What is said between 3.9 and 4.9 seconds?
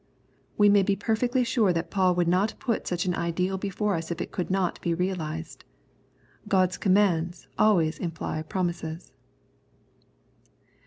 us if it could not